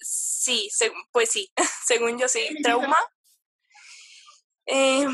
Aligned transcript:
Sí, 0.00 0.70
pues 1.12 1.30
sí, 1.30 1.52
según 1.86 2.18
yo 2.18 2.28
sí, 2.28 2.48
trauma. 2.62 2.96
Eh, 4.66 5.06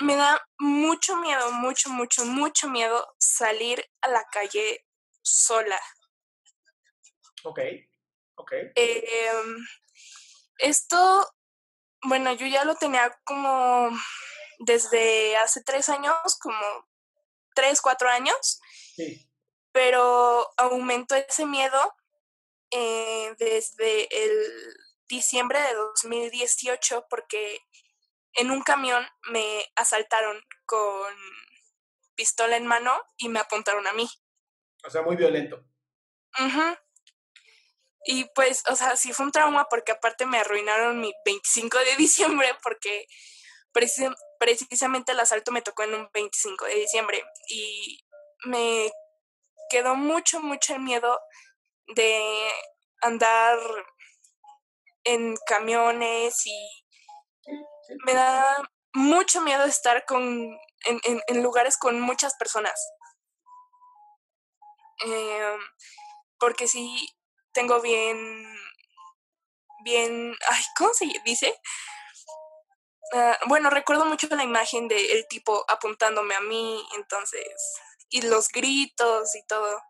me 0.00 0.16
da 0.16 0.44
mucho 0.58 1.16
miedo, 1.16 1.52
mucho, 1.52 1.90
mucho, 1.90 2.24
mucho 2.24 2.68
miedo 2.68 3.14
salir 3.18 3.84
a 4.00 4.08
la 4.08 4.24
calle 4.24 4.84
sola. 5.22 5.80
Ok, 7.44 7.60
ok. 8.36 8.52
Eh, 8.74 9.30
esto, 10.58 11.34
bueno, 12.02 12.32
yo 12.32 12.46
ya 12.46 12.64
lo 12.64 12.74
tenía 12.74 13.16
como 13.24 13.90
desde 14.58 15.36
hace 15.36 15.62
tres 15.62 15.88
años, 15.88 16.16
como 16.40 16.88
tres, 17.54 17.80
cuatro 17.80 18.08
años. 18.08 18.60
Sí. 18.96 19.28
pero 19.72 20.48
aumentó 20.56 21.14
ese 21.16 21.44
miedo 21.44 21.94
eh, 22.70 23.34
desde 23.38 24.24
el 24.24 24.76
diciembre 25.08 25.60
de 25.60 25.74
2018 25.74 27.06
porque 27.08 27.60
en 28.34 28.50
un 28.50 28.62
camión 28.62 29.06
me 29.30 29.64
asaltaron 29.76 30.42
con 30.66 31.14
pistola 32.14 32.56
en 32.56 32.66
mano 32.66 33.00
y 33.16 33.28
me 33.28 33.38
apuntaron 33.40 33.86
a 33.86 33.92
mí. 33.92 34.08
O 34.84 34.90
sea, 34.90 35.02
muy 35.02 35.16
violento. 35.16 35.64
Y 38.04 38.24
pues, 38.34 38.62
o 38.68 38.76
sea, 38.76 38.96
sí 38.96 39.12
fue 39.12 39.26
un 39.26 39.32
trauma 39.32 39.68
porque 39.68 39.92
aparte 39.92 40.26
me 40.26 40.38
arruinaron 40.38 41.00
mi 41.00 41.12
25 41.24 41.78
de 41.78 41.96
diciembre 41.96 42.48
porque 42.62 43.06
preci- 43.72 44.14
precisamente 44.38 45.12
el 45.12 45.20
asalto 45.20 45.50
me 45.52 45.62
tocó 45.62 45.82
en 45.84 45.94
un 45.94 46.08
25 46.12 46.66
de 46.66 46.74
diciembre 46.74 47.24
y 47.48 48.04
me 48.44 48.90
quedó 49.70 49.96
mucho, 49.96 50.40
mucho 50.40 50.74
el 50.74 50.80
miedo 50.80 51.18
de 51.94 52.50
andar 53.02 53.58
en 55.04 55.36
camiones 55.46 56.44
y 56.46 56.84
me 58.04 58.14
da 58.14 58.56
mucho 58.94 59.40
miedo 59.42 59.64
estar 59.64 60.04
con, 60.06 60.22
en, 60.86 61.00
en- 61.28 61.42
lugares 61.42 61.76
con 61.76 62.00
muchas 62.00 62.34
personas. 62.36 62.74
Em, 65.04 65.60
porque 66.40 66.68
sí 66.68 66.84
tengo 67.52 67.80
bien, 67.80 68.18
bien, 69.84 70.34
ay, 70.50 70.62
¿cómo 70.76 70.92
se 70.94 71.06
dice? 71.24 71.54
Ah, 73.12 73.38
bueno, 73.46 73.70
recuerdo 73.70 74.04
mucho 74.04 74.26
la 74.30 74.42
imagen 74.44 74.88
del 74.88 75.26
tipo 75.28 75.64
apuntándome 75.68 76.34
a 76.34 76.40
mí, 76.40 76.84
entonces, 76.96 77.46
y 78.10 78.22
los 78.22 78.48
gritos 78.48 79.34
y 79.34 79.44
todo. 79.46 79.80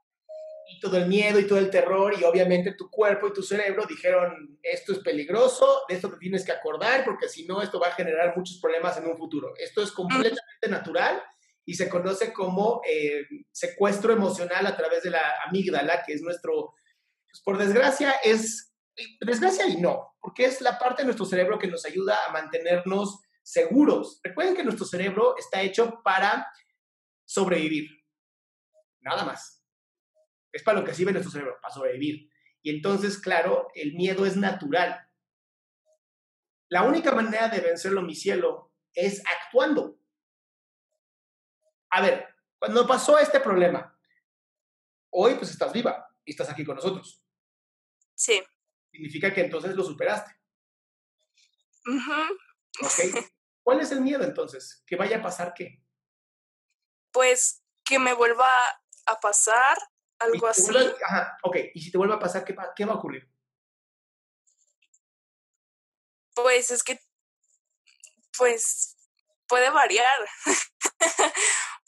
Y 0.69 0.81
todo 0.81 0.97
el 0.97 1.07
miedo 1.07 1.39
y 1.39 1.47
todo 1.47 1.59
el 1.59 1.71
terror 1.71 2.15
y 2.19 2.25
obviamente 2.25 2.73
tu 2.73 2.91
cuerpo 2.91 3.29
y 3.29 3.33
tu 3.33 3.43
cerebro 3.43 3.85
dijeron 3.89 4.59
esto 4.63 4.93
es 4.93 4.99
peligroso, 4.99 5.83
de 5.89 5.95
esto 5.95 6.11
te 6.11 6.19
tienes 6.19 6.45
que 6.45 6.53
acordar 6.53 7.05
porque 7.05 7.29
si 7.29 7.47
no 7.47 7.63
esto 7.63 7.79
va 7.79 7.89
a 7.89 7.95
generar 7.95 8.37
muchos 8.37 8.59
problemas 8.61 8.97
en 8.99 9.07
un 9.07 9.17
futuro. 9.17 9.55
Esto 9.59 9.83
es 9.83 9.93
completamente 9.93 10.69
natural 10.69 11.23
y 11.65 11.75
se 11.75 11.89
conoce 11.89 12.33
como 12.33 12.81
eh, 12.89 13.27
secuestro 13.51 14.13
emocional 14.13 14.67
a 14.67 14.77
través 14.77 15.03
de 15.03 15.11
la 15.11 15.23
amígdala, 15.47 16.05
que 16.05 16.15
es 16.15 16.23
nuestro, 16.23 16.75
pues, 17.29 17.43
por 17.45 17.59
desgracia 17.59 18.13
es, 18.23 18.73
desgracia 19.21 19.67
y 19.67 19.77
no, 19.81 20.15
porque 20.21 20.45
es 20.45 20.61
la 20.61 20.79
parte 20.79 21.03
de 21.03 21.07
nuestro 21.07 21.27
cerebro 21.27 21.59
que 21.59 21.67
nos 21.67 21.85
ayuda 21.85 22.19
a 22.27 22.33
mantenernos 22.33 23.21
seguros. 23.43 24.21
Recuerden 24.23 24.57
que 24.57 24.65
nuestro 24.65 24.87
cerebro 24.87 25.37
está 25.37 25.61
hecho 25.61 26.01
para 26.05 26.47
sobrevivir, 27.25 27.89
nada 29.01 29.25
más. 29.25 29.56
Es 30.57 30.63
para 30.63 30.81
lo 30.81 30.87
que 30.87 30.95
sirve 30.95 31.13
nuestro 31.13 31.31
cerebro, 31.31 31.59
para 31.61 31.75
sobrevivir. 31.75 32.31
Y 32.63 32.71
entonces, 32.71 33.19
claro, 33.19 33.69
el 33.75 33.93
miedo 33.93 34.25
es 34.25 34.39
natural. 34.39 35.07
La 36.71 36.83
única 36.83 37.15
manera 37.15 37.49
de 37.49 37.61
vencerlo, 37.61 38.01
mi 38.01 38.15
cielo, 38.15 38.73
es 38.95 39.23
actuando. 39.27 40.01
A 41.91 42.01
ver, 42.01 42.27
cuando 42.59 42.87
pasó 42.87 43.19
este 43.19 43.39
problema, 43.39 44.01
hoy 45.11 45.35
pues 45.35 45.51
estás 45.51 45.75
viva 45.75 46.09
y 46.25 46.31
estás 46.31 46.49
aquí 46.49 46.65
con 46.65 46.77
nosotros. 46.77 47.23
Sí. 48.15 48.43
Significa 48.91 49.35
que 49.35 49.43
entonces 49.43 49.77
lo 49.77 49.85
superaste. 49.85 50.35
Ujú. 51.85 52.23
¿Ok? 52.81 53.29
¿Cuál 53.63 53.81
es 53.81 53.93
el 53.93 54.01
miedo 54.01 54.25
entonces? 54.25 54.83
¿Que 54.87 54.97
vaya 54.97 55.19
a 55.19 55.23
pasar 55.23 55.53
qué? 55.55 55.85
Pues 57.13 57.63
que 57.85 57.99
me 57.99 58.15
vuelva 58.15 58.49
a 59.05 59.21
pasar 59.21 59.77
algo 60.19 60.47
así. 60.47 60.63
vuelve- 60.73 60.97
ajá, 61.05 61.39
ok. 61.43 61.57
Y 61.75 61.81
si 61.83 61.91
te 61.91 61.99
vuelve 61.99 62.15
a 62.15 62.19
pasar, 62.19 62.45
¿qué, 62.45 62.53
va- 62.53 62.73
qué 62.75 62.85
va 62.85 62.95
a 62.95 62.97
ocurrir? 62.97 63.29
Pues 66.35 66.71
es 66.71 66.83
que, 66.83 67.01
pues, 68.37 68.97
puede 69.49 69.71
variar. 69.71 70.19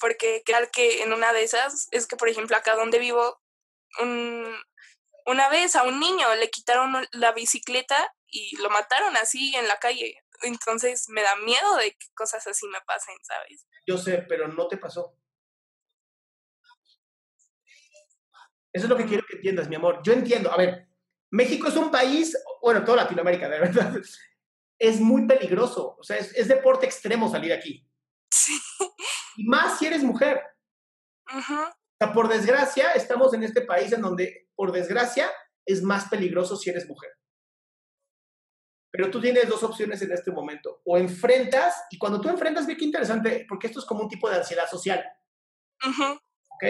Porque 0.00 0.43
claro 0.44 0.69
que 0.73 1.03
en 1.03 1.12
una 1.12 1.32
de 1.32 1.43
esas 1.43 1.88
es 1.91 2.06
que, 2.06 2.17
por 2.17 2.29
ejemplo, 2.29 2.56
acá 2.56 2.75
donde 2.76 2.99
vivo, 2.99 3.41
un- 4.00 4.56
una 5.26 5.49
vez 5.50 5.76
a 5.76 5.82
un 5.82 6.00
niño 6.00 6.35
le 6.37 6.50
quitaron 6.50 7.06
la 7.12 7.32
bicicleta 7.32 8.14
y 8.29 8.56
lo 8.56 8.70
mataron 8.70 9.17
así 9.17 9.55
en 9.56 9.69
la 9.69 9.79
calle. 9.79 10.23
Entonces 10.43 11.08
me 11.08 11.23
da 11.23 11.35
miedo 11.37 11.76
de 11.76 11.91
que 11.93 12.06
cosas 12.14 12.47
así 12.47 12.67
me 12.69 12.81
pasen, 12.82 13.17
¿sabes? 13.23 13.67
Yo 13.87 13.99
sé, 13.99 14.19
pero 14.29 14.49
no 14.49 14.69
te 14.69 14.79
pasó. 14.79 15.18
Eso 18.73 18.87
es 18.87 18.91
lo 18.91 18.97
que 18.97 19.06
quiero 19.06 19.25
que 19.29 19.37
entiendas, 19.37 19.69
mi 19.69 19.76
amor. 19.76 20.00
Yo 20.05 20.12
entiendo. 20.12 20.53
A 20.53 20.56
ver, 20.56 20.88
México 21.31 21.69
es 21.69 21.76
un 21.76 21.91
país, 21.91 22.37
bueno, 22.62 22.85
toda 22.85 23.05
Latinoamérica, 23.05 23.49
de 23.49 23.61
verdad, 23.61 23.94
es 24.79 25.00
muy 25.00 25.26
peligroso. 25.26 25.97
O 25.99 26.03
sea, 26.03 26.17
es, 26.17 26.35
es 26.35 26.49
deporte 26.49 26.87
extremo 26.87 27.31
salir 27.31 27.53
aquí. 27.53 27.87
Sí. 28.31 28.59
Y 29.37 29.44
más 29.44 29.79
si 29.79 29.87
eres 29.87 30.03
mujer. 30.03 30.43
Ujú. 31.32 31.55
O 31.55 32.05
sea, 32.05 32.12
por 32.12 32.29
desgracia, 32.29 32.93
estamos 32.93 33.35
en 33.35 33.43
este 33.43 33.62
país 33.62 33.93
en 33.93 34.03
donde, 34.03 34.49
por 34.55 34.73
desgracia, 34.73 35.31
es 35.67 35.82
más 35.82 36.09
peligroso 36.09 36.56
si 36.56 36.70
eres 36.70 36.88
mujer. 36.88 37.11
Pero 38.91 39.11
tú 39.11 39.20
tienes 39.20 39.49
dos 39.49 39.62
opciones 39.62 40.00
en 40.03 40.12
este 40.12 40.31
momento. 40.31 40.81
O 40.85 40.97
enfrentas, 40.97 41.75
y 41.91 41.99
cuando 41.99 42.20
tú 42.20 42.29
enfrentas, 42.29 42.67
ve 42.67 42.76
qué 42.76 42.85
interesante, 42.85 43.44
porque 43.49 43.67
esto 43.67 43.81
es 43.81 43.87
como 43.87 44.03
un 44.03 44.09
tipo 44.09 44.31
de 44.31 44.37
ansiedad 44.37 44.69
social. 44.69 45.05
¿Ok? 45.85 46.65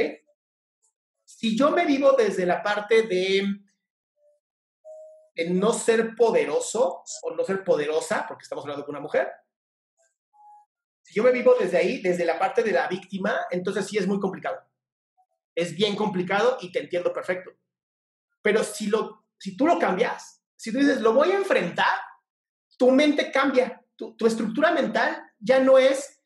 Si 1.29 1.55
yo 1.59 1.71
me 1.71 1.85
vivo 1.85 2.13
desde 2.13 2.47
la 2.47 2.63
parte 2.63 3.03
de, 3.03 3.47
de 5.35 5.51
no 5.51 5.75
ser 5.75 6.17
poderoso 6.17 7.03
o 7.23 7.35
no 7.35 7.45
ser 7.45 7.63
poderosa, 7.63 8.25
porque 8.27 8.45
estamos 8.45 8.65
hablando 8.65 8.87
con 8.87 8.95
una 8.95 9.03
mujer, 9.03 9.29
si 11.03 11.13
yo 11.13 11.23
me 11.23 11.31
vivo 11.31 11.55
desde 11.61 11.77
ahí, 11.77 12.01
desde 12.01 12.25
la 12.25 12.39
parte 12.39 12.63
de 12.63 12.73
la 12.73 12.89
víctima, 12.89 13.41
entonces 13.51 13.87
sí 13.87 13.99
es 13.99 14.07
muy 14.07 14.19
complicado. 14.19 14.59
Es 15.55 15.77
bien 15.77 15.97
complicado 15.97 16.57
y 16.63 16.73
te 16.73 16.81
entiendo 16.81 17.13
perfecto. 17.13 17.51
Pero 18.41 18.65
si, 18.65 18.87
lo, 18.87 19.27
si 19.39 19.55
tú 19.55 19.67
lo 19.67 19.79
cambias, 19.79 20.43
si 20.57 20.73
tú 20.73 20.79
dices, 20.79 21.03
lo 21.03 21.13
voy 21.13 21.33
a 21.33 21.37
enfrentar, 21.37 21.93
tu 22.79 22.91
mente 22.91 23.31
cambia, 23.31 23.85
tu, 23.97 24.17
estructura 24.27 24.73
mental 24.73 25.31
ya 25.39 25.61
no 25.61 25.77
es, 25.77 26.23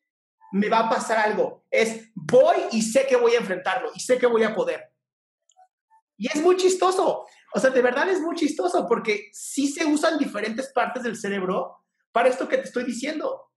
me 0.53 0.69
va 0.69 0.87
a 0.87 0.89
pasar 0.89 1.19
algo, 1.19 1.67
es, 1.73 2.13
voy 2.15 2.57
y 2.71 2.83
sé 2.83 3.05
que 3.09 3.17
voy 3.17 3.33
a 3.33 3.39
enfrentarlo 3.39 3.91
y 3.97 3.99
sé 3.99 4.17
que 4.17 4.29
voy 4.29 4.45
a 4.45 4.55
poder. 4.55 4.92
Y 6.23 6.29
es 6.29 6.41
muy 6.41 6.57
chistoso, 6.57 7.27
o 7.53 7.59
sea, 7.59 7.71
de 7.71 7.83
verdad 7.83 8.09
es 8.09 8.21
muy 8.21 8.37
chistoso 8.37 8.87
porque 8.87 9.29
sí 9.33 9.67
se 9.67 9.85
usan 9.85 10.19
diferentes 10.19 10.73
partes 10.73 11.03
del 11.03 11.17
cerebro 11.17 11.85
para 12.13 12.29
esto 12.29 12.49
que 12.49 12.59
te 12.59 12.63
estoy 12.63 12.85
diciendo. 12.85 13.51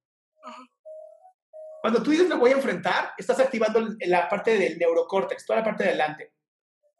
Cuando 1.80 2.02
tú 2.02 2.10
dices 2.10 2.28
lo 2.28 2.40
voy 2.40 2.50
a 2.50 2.56
enfrentar, 2.56 3.14
estás 3.20 3.40
activando 3.40 3.88
la 4.08 4.28
parte 4.28 4.58
del 4.58 4.80
neurocórtex, 4.80 5.46
toda 5.46 5.60
la 5.60 5.64
parte 5.64 5.84
de 5.84 5.90
adelante. 5.92 6.34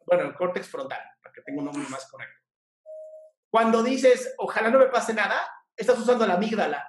Bueno, 0.06 0.22
el 0.26 0.34
córtex 0.36 0.68
frontal, 0.68 1.02
para 1.20 1.32
que 1.32 1.42
tenga 1.42 1.58
un 1.58 1.64
nombre 1.64 1.88
más 1.88 2.08
correcto. 2.08 2.40
Cuando 3.50 3.82
dices, 3.82 4.36
ojalá 4.38 4.70
no 4.70 4.78
me 4.78 4.86
pase 4.86 5.14
nada, 5.14 5.50
estás 5.76 5.98
usando 5.98 6.28
la 6.28 6.34
amígdala, 6.34 6.88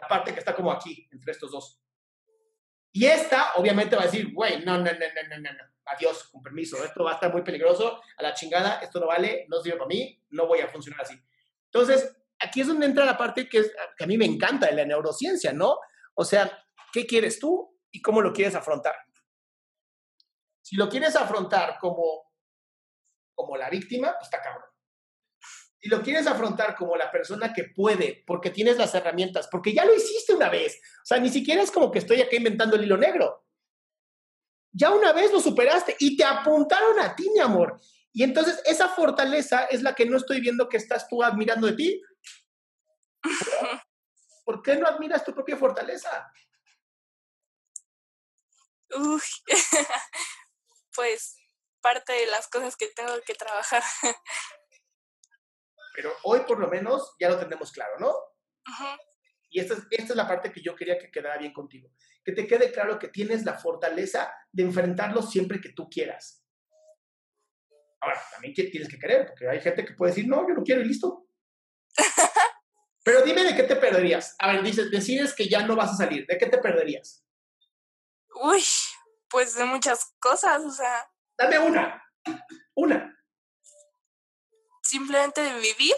la 0.00 0.08
parte 0.08 0.32
que 0.32 0.38
está 0.38 0.54
como 0.54 0.70
aquí, 0.70 1.08
entre 1.10 1.32
estos 1.32 1.50
dos. 1.50 1.82
Y 2.92 3.04
esta, 3.04 3.54
obviamente, 3.54 3.96
va 3.96 4.02
a 4.02 4.06
decir, 4.06 4.32
güey, 4.32 4.64
no, 4.64 4.78
no, 4.78 4.84
no, 4.84 4.92
no, 4.92 5.38
no, 5.40 5.52
no, 5.52 5.71
adiós, 5.86 6.28
con 6.30 6.42
permiso, 6.42 6.82
esto 6.84 7.04
va 7.04 7.12
a 7.12 7.14
estar 7.14 7.32
muy 7.32 7.42
peligroso, 7.42 8.00
a 8.16 8.22
la 8.22 8.34
chingada, 8.34 8.80
esto 8.80 9.00
no 9.00 9.06
vale, 9.06 9.46
no 9.48 9.60
sirve 9.60 9.78
para 9.78 9.88
mí, 9.88 10.20
no 10.30 10.46
voy 10.46 10.60
a 10.60 10.68
funcionar 10.68 11.02
así. 11.02 11.14
Entonces, 11.66 12.16
aquí 12.38 12.60
es 12.60 12.66
donde 12.66 12.86
entra 12.86 13.04
la 13.04 13.16
parte 13.16 13.48
que, 13.48 13.58
es, 13.58 13.72
que 13.96 14.04
a 14.04 14.06
mí 14.06 14.16
me 14.16 14.24
encanta 14.24 14.66
de 14.66 14.76
la 14.76 14.84
neurociencia, 14.84 15.52
¿no? 15.52 15.76
O 16.14 16.24
sea, 16.24 16.64
¿qué 16.92 17.06
quieres 17.06 17.38
tú 17.38 17.78
y 17.90 18.00
cómo 18.00 18.20
lo 18.20 18.32
quieres 18.32 18.54
afrontar? 18.54 18.94
Si 20.60 20.76
lo 20.76 20.88
quieres 20.88 21.16
afrontar 21.16 21.78
como, 21.80 22.32
como 23.34 23.56
la 23.56 23.68
víctima, 23.68 24.14
pues 24.18 24.24
está 24.24 24.40
cabrón 24.40 24.72
si 25.82 25.88
lo 25.88 26.00
quieres 26.00 26.28
afrontar 26.28 26.76
como 26.76 26.94
la 26.96 27.10
persona 27.10 27.52
que 27.52 27.64
puede, 27.64 28.22
porque 28.24 28.50
tienes 28.50 28.76
las 28.76 28.94
herramientas, 28.94 29.48
porque 29.50 29.74
ya 29.74 29.84
lo 29.84 29.92
hiciste 29.92 30.32
una 30.32 30.48
vez, 30.48 30.80
o 31.02 31.04
sea, 31.04 31.18
ni 31.18 31.28
siquiera 31.28 31.60
es 31.60 31.72
como 31.72 31.90
que 31.90 31.98
estoy 31.98 32.20
acá 32.22 32.36
inventando 32.36 32.76
el 32.76 32.84
hilo 32.84 32.96
negro. 32.96 33.41
Ya 34.72 34.90
una 34.90 35.12
vez 35.12 35.30
lo 35.32 35.40
superaste 35.40 35.96
y 35.98 36.16
te 36.16 36.24
apuntaron 36.24 36.98
a 37.00 37.14
ti, 37.14 37.30
mi 37.30 37.40
amor. 37.40 37.80
Y 38.12 38.22
entonces 38.22 38.60
esa 38.64 38.88
fortaleza 38.88 39.64
es 39.64 39.82
la 39.82 39.94
que 39.94 40.06
no 40.06 40.16
estoy 40.16 40.40
viendo 40.40 40.68
que 40.68 40.76
estás 40.76 41.08
tú 41.08 41.22
admirando 41.22 41.66
de 41.66 41.74
ti. 41.74 42.02
¿Por 44.44 44.62
qué 44.62 44.76
no 44.76 44.86
admiras 44.86 45.24
tu 45.24 45.32
propia 45.34 45.56
fortaleza? 45.56 46.30
Uy, 48.94 49.22
pues 50.94 51.36
parte 51.80 52.12
de 52.12 52.26
las 52.26 52.48
cosas 52.48 52.76
que 52.76 52.88
tengo 52.88 53.12
que 53.26 53.34
trabajar. 53.34 53.82
pero 55.94 56.12
hoy 56.24 56.40
por 56.40 56.58
lo 56.58 56.68
menos 56.68 57.14
ya 57.18 57.28
lo 57.28 57.38
tenemos 57.38 57.70
claro, 57.72 57.98
¿no? 57.98 58.14
Y 59.52 59.60
esta 59.60 59.74
es, 59.74 59.80
esta 59.90 60.12
es 60.12 60.16
la 60.16 60.26
parte 60.26 60.50
que 60.50 60.60
yo 60.60 60.74
quería 60.74 60.98
que 60.98 61.10
quedara 61.10 61.38
bien 61.38 61.52
contigo. 61.52 61.92
Que 62.24 62.32
te 62.32 62.46
quede 62.46 62.72
claro 62.72 62.98
que 62.98 63.08
tienes 63.08 63.44
la 63.44 63.54
fortaleza 63.54 64.32
de 64.50 64.62
enfrentarlo 64.62 65.22
siempre 65.22 65.60
que 65.60 65.68
tú 65.70 65.88
quieras. 65.88 66.44
Ahora, 68.00 68.20
también 68.32 68.54
tienes 68.54 68.88
que 68.88 68.98
querer, 68.98 69.26
porque 69.26 69.48
hay 69.48 69.60
gente 69.60 69.84
que 69.84 69.94
puede 69.94 70.12
decir, 70.12 70.26
no, 70.26 70.48
yo 70.48 70.54
no 70.54 70.64
quiero 70.64 70.80
y 70.80 70.86
listo. 70.86 71.28
Pero 73.04 73.22
dime 73.22 73.44
de 73.44 73.54
qué 73.54 73.62
te 73.62 73.76
perderías. 73.76 74.34
A 74.38 74.52
ver, 74.52 74.62
dices, 74.62 74.90
decides 74.90 75.34
que 75.34 75.48
ya 75.48 75.66
no 75.66 75.76
vas 75.76 75.92
a 75.92 75.96
salir. 75.96 76.26
¿De 76.26 76.38
qué 76.38 76.46
te 76.46 76.58
perderías? 76.58 77.24
Uy, 78.42 78.62
pues 79.28 79.54
de 79.54 79.64
muchas 79.64 80.14
cosas, 80.18 80.62
o 80.62 80.70
sea. 80.70 81.08
Dame 81.36 81.58
una. 81.58 82.02
Una 82.74 83.12
simplemente 84.92 85.40
de 85.40 85.54
vivir? 85.54 85.94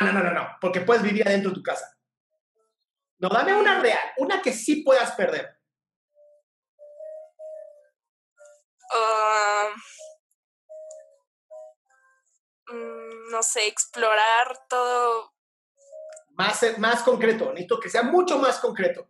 No, 0.00 0.12
no, 0.12 0.22
no, 0.22 0.32
no, 0.32 0.56
porque 0.60 0.80
puedes 0.80 1.02
vivir 1.02 1.26
adentro 1.26 1.50
de 1.50 1.54
tu 1.54 1.62
casa. 1.62 1.86
No, 3.20 3.28
dame 3.28 3.54
una 3.54 3.78
real, 3.80 4.12
una 4.16 4.40
que 4.40 4.50
sí 4.50 4.76
puedas 4.76 5.12
perder. 5.12 5.60
Ah, 8.92 9.74
mm, 12.68 13.30
no 13.30 13.42
sé, 13.42 13.66
explorar 13.66 14.66
todo. 14.68 15.34
Más, 16.30 16.78
más 16.78 17.02
concreto, 17.02 17.50
necesito 17.50 17.78
que 17.78 17.90
sea 17.90 18.02
mucho 18.02 18.38
más 18.38 18.58
concreto. 18.58 19.06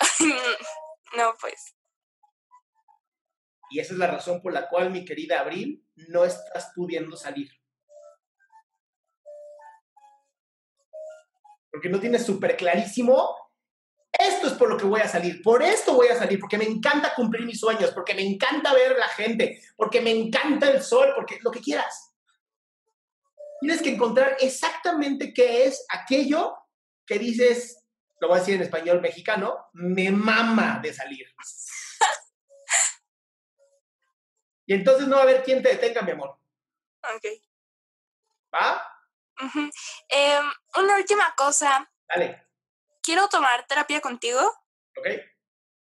no, 1.16 1.34
pues. 1.40 1.76
Y 3.70 3.78
esa 3.78 3.92
es 3.92 3.98
la 4.00 4.08
razón 4.08 4.42
por 4.42 4.52
la 4.52 4.68
cual, 4.68 4.90
mi 4.90 5.04
querida 5.04 5.38
Abril, 5.38 5.86
no 6.08 6.24
estás 6.24 6.72
pudiendo 6.74 7.16
salir. 7.16 7.57
Porque 11.78 11.90
no 11.90 12.00
tienes 12.00 12.26
súper 12.26 12.56
clarísimo, 12.56 13.36
esto 14.10 14.48
es 14.48 14.54
por 14.54 14.68
lo 14.68 14.76
que 14.76 14.84
voy 14.84 15.00
a 15.00 15.06
salir, 15.06 15.40
por 15.42 15.62
esto 15.62 15.94
voy 15.94 16.08
a 16.08 16.18
salir, 16.18 16.40
porque 16.40 16.58
me 16.58 16.64
encanta 16.64 17.14
cumplir 17.14 17.46
mis 17.46 17.60
sueños, 17.60 17.92
porque 17.92 18.16
me 18.16 18.22
encanta 18.22 18.74
ver 18.74 18.98
la 18.98 19.06
gente, 19.06 19.62
porque 19.76 20.00
me 20.00 20.10
encanta 20.10 20.68
el 20.72 20.82
sol, 20.82 21.12
porque 21.14 21.38
lo 21.40 21.52
que 21.52 21.60
quieras. 21.60 22.16
Tienes 23.60 23.80
que 23.80 23.90
encontrar 23.90 24.38
exactamente 24.40 25.32
qué 25.32 25.66
es 25.66 25.86
aquello 25.88 26.56
que 27.06 27.20
dices, 27.20 27.86
lo 28.20 28.26
voy 28.26 28.38
a 28.38 28.40
decir 28.40 28.56
en 28.56 28.62
español 28.62 29.00
mexicano, 29.00 29.68
me 29.74 30.10
mama 30.10 30.80
de 30.82 30.92
salir. 30.92 31.26
Y 34.66 34.74
entonces 34.74 35.06
no 35.06 35.14
va 35.14 35.20
a 35.20 35.24
haber 35.24 35.44
quien 35.44 35.62
te 35.62 35.70
detenga, 35.70 36.02
mi 36.02 36.10
amor. 36.10 36.38
Ok. 37.02 37.24
¿Va? 38.52 38.97
Em, 40.08 40.44
una 40.76 40.96
última 40.96 41.34
cosa. 41.36 41.90
Dale. 42.08 42.46
Quiero 43.02 43.28
tomar 43.28 43.66
terapia 43.66 44.00
contigo. 44.00 44.40
Ok. 44.96 45.06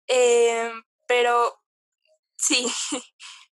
Em, 0.07 0.83
pero 1.07 1.63
sí, 2.37 2.65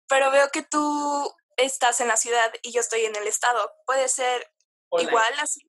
pero 0.08 0.32
veo 0.32 0.50
que 0.51 0.63
tú 0.63 1.36
estás 1.58 2.00
en 2.01 2.08
la 2.08 2.18
ciudad 2.18 2.54
y 2.62 2.72
yo 2.72 2.82
estoy 2.82 3.06
en 3.06 3.16
el 3.16 3.27
estado. 3.27 3.72
¿Puede 3.86 4.08
ser 4.08 4.51
igual 4.92 5.34
así? 5.39 5.62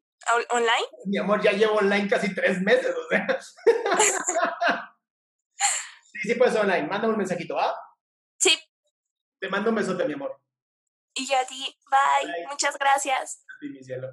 ¿Online? 0.50 0.88
Mi 1.06 1.18
amor, 1.18 1.42
ya 1.42 1.52
llevo 1.52 1.76
online 1.76 2.08
casi 2.08 2.34
tres 2.34 2.60
meses, 2.60 2.94
o 2.94 3.08
sea. 3.08 3.26
sí, 6.12 6.18
sí 6.22 6.34
puede 6.34 6.52
ser 6.52 6.62
online. 6.62 6.86
Mándame 6.86 7.12
un 7.12 7.18
mensajito, 7.18 7.54
¿va? 7.54 7.74
Sí, 8.36 8.58
te 9.40 9.48
mando 9.48 9.70
un 9.70 9.76
besote, 9.76 10.04
mi 10.04 10.14
amor. 10.14 10.40
Y 11.18 11.32
a 11.34 11.46
ti. 11.46 11.76
Bye. 11.90 12.46
Muchas 12.50 12.78
gracias. 12.78 13.44
A 13.48 13.58
ti, 13.60 13.68
mi 13.68 13.82
cielo. 13.82 14.08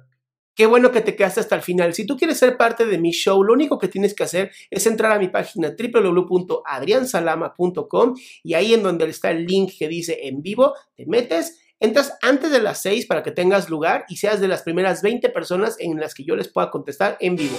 Qué 0.56 0.64
bueno 0.64 0.90
que 0.90 1.02
te 1.02 1.14
quedaste 1.14 1.40
hasta 1.40 1.54
el 1.54 1.60
final. 1.60 1.92
Si 1.92 2.06
tú 2.06 2.16
quieres 2.16 2.38
ser 2.38 2.56
parte 2.56 2.86
de 2.86 2.96
mi 2.96 3.10
show, 3.10 3.44
lo 3.44 3.52
único 3.52 3.78
que 3.78 3.88
tienes 3.88 4.14
que 4.14 4.24
hacer 4.24 4.50
es 4.70 4.86
entrar 4.86 5.12
a 5.12 5.18
mi 5.18 5.28
página 5.28 5.76
www.adriansalama.com 5.78 8.14
y 8.42 8.54
ahí 8.54 8.72
en 8.72 8.82
donde 8.82 9.04
está 9.04 9.30
el 9.30 9.44
link 9.44 9.72
que 9.78 9.86
dice 9.86 10.20
en 10.22 10.40
vivo, 10.40 10.72
te 10.94 11.04
metes, 11.04 11.60
entras 11.78 12.16
antes 12.22 12.50
de 12.50 12.62
las 12.62 12.80
6 12.80 13.04
para 13.04 13.22
que 13.22 13.32
tengas 13.32 13.68
lugar 13.68 14.06
y 14.08 14.16
seas 14.16 14.40
de 14.40 14.48
las 14.48 14.62
primeras 14.62 15.02
20 15.02 15.28
personas 15.28 15.76
en 15.78 16.00
las 16.00 16.14
que 16.14 16.24
yo 16.24 16.36
les 16.36 16.48
pueda 16.48 16.70
contestar 16.70 17.18
en 17.20 17.36
vivo. 17.36 17.58